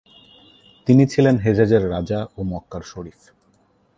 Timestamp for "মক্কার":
2.43-2.81